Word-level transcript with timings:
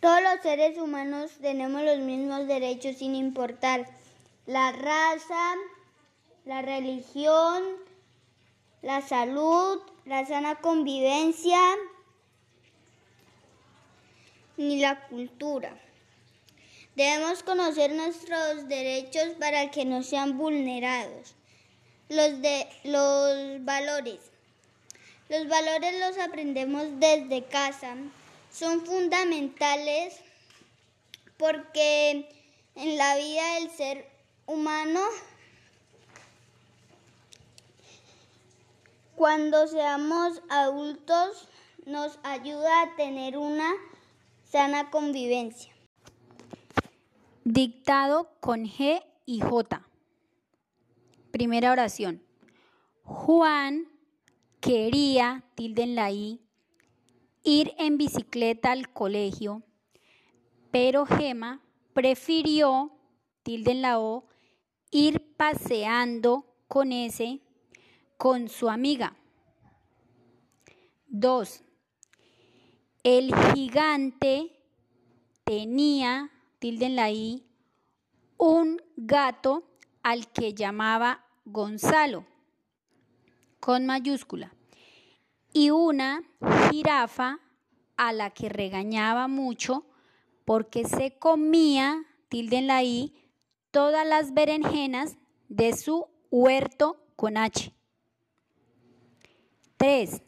Todos 0.00 0.22
los 0.22 0.40
seres 0.42 0.78
humanos 0.78 1.30
tenemos 1.42 1.82
los 1.82 1.98
mismos 1.98 2.46
derechos 2.46 2.96
sin 2.96 3.14
importar 3.14 3.86
la 4.46 4.72
raza, 4.72 5.54
la 6.46 6.62
religión, 6.62 7.62
la 8.80 9.02
salud, 9.02 9.78
la 10.06 10.24
sana 10.24 10.56
convivencia 10.56 11.60
ni 14.56 14.80
la 14.80 15.06
cultura. 15.08 15.76
Debemos 16.96 17.42
conocer 17.42 17.92
nuestros 17.92 18.68
derechos 18.68 19.28
para 19.38 19.70
que 19.70 19.84
no 19.84 20.02
sean 20.02 20.38
vulnerados. 20.38 21.34
Los, 22.08 22.42
de, 22.42 22.66
los 22.84 23.64
valores. 23.64 24.18
Los 25.28 25.46
valores 25.46 26.00
los 26.00 26.18
aprendemos 26.18 26.84
desde 26.98 27.44
casa. 27.44 27.94
Son 28.50 28.84
fundamentales 28.84 30.20
porque 31.36 32.28
en 32.74 32.98
la 32.98 33.16
vida 33.16 33.54
del 33.54 33.70
ser 33.70 34.10
humano, 34.46 35.00
cuando 39.14 39.66
seamos 39.68 40.42
adultos, 40.48 41.48
nos 41.86 42.18
ayuda 42.22 42.82
a 42.82 42.96
tener 42.96 43.38
una 43.38 43.72
sana 44.44 44.90
convivencia. 44.90 45.72
Dictado 47.44 48.30
con 48.40 48.66
G 48.66 49.02
y 49.24 49.40
J. 49.40 49.86
Primera 51.30 51.72
oración. 51.72 52.22
Juan 53.04 53.88
quería, 54.60 55.44
tilde 55.54 55.82
en 55.82 55.94
la 55.94 56.10
I, 56.10 56.40
ir 57.42 57.74
en 57.78 57.98
bicicleta 57.98 58.72
al 58.72 58.92
colegio, 58.92 59.62
pero 60.70 61.06
Gema 61.06 61.60
prefirió, 61.92 62.92
tilde 63.42 63.74
la 63.74 63.98
O, 63.98 64.26
ir 64.90 65.34
paseando 65.36 66.46
con 66.68 66.92
ese, 66.92 67.40
con 68.16 68.48
su 68.48 68.68
amiga. 68.68 69.16
2. 71.08 71.64
El 73.02 73.34
gigante 73.52 74.52
tenía, 75.44 76.30
tilde 76.58 76.86
en 76.86 77.44
un 78.36 78.80
gato 78.96 79.64
al 80.02 80.30
que 80.30 80.54
llamaba 80.54 81.24
Gonzalo, 81.44 82.24
con 83.58 83.86
mayúscula, 83.86 84.54
y 85.52 85.70
una 85.70 86.22
jirafa 86.70 87.40
a 87.96 88.12
la 88.12 88.30
que 88.30 88.48
regañaba 88.48 89.28
mucho 89.28 89.86
porque 90.44 90.84
se 90.84 91.18
comía, 91.18 92.04
tilde 92.28 92.58
en 92.58 92.66
la 92.66 92.82
I, 92.82 93.14
todas 93.70 94.06
las 94.06 94.34
berenjenas 94.34 95.16
de 95.48 95.76
su 95.76 96.08
huerto 96.30 97.04
con 97.16 97.36
H. 97.36 97.72
3. 99.76 100.22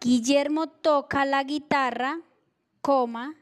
Guillermo 0.00 0.68
toca 0.68 1.24
la 1.24 1.44
guitarra, 1.44 2.20
coma, 2.80 3.36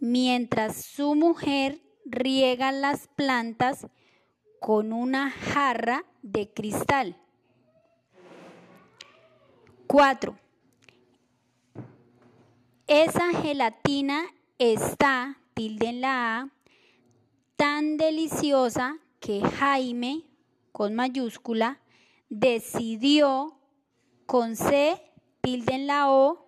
mientras 0.00 0.84
su 0.84 1.14
mujer 1.14 1.82
riega 2.04 2.72
las 2.72 3.08
plantas 3.08 3.86
con 4.60 4.92
una 4.92 5.30
jarra 5.30 6.04
de 6.22 6.52
cristal. 6.52 7.21
4. 9.92 10.34
Esa 12.86 13.30
gelatina 13.42 14.24
está, 14.56 15.38
tilde 15.52 15.88
en 15.88 16.00
la 16.00 16.38
A, 16.38 16.48
tan 17.56 17.98
deliciosa 17.98 18.96
que 19.20 19.42
Jaime, 19.42 20.24
con 20.72 20.94
mayúscula, 20.94 21.78
decidió, 22.30 23.58
con 24.24 24.56
C, 24.56 24.98
tilde 25.42 25.74
en 25.74 25.86
la 25.86 26.10
O, 26.10 26.46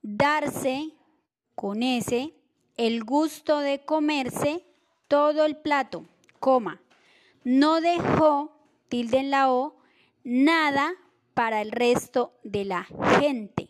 darse, 0.00 0.94
con 1.54 1.82
S, 1.82 2.32
el 2.78 3.04
gusto 3.04 3.58
de 3.58 3.84
comerse 3.84 4.64
todo 5.08 5.44
el 5.44 5.58
plato, 5.58 6.06
coma. 6.40 6.80
No 7.44 7.82
dejó, 7.82 8.56
tilde 8.88 9.18
en 9.18 9.30
la 9.30 9.52
O, 9.52 9.76
nada 10.24 10.94
para 11.34 11.60
el 11.62 11.70
resto 11.70 12.32
de 12.42 12.64
la 12.64 12.84
gente. 13.20 13.61